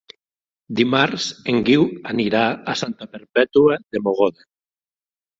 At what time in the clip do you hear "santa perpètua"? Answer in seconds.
2.81-3.77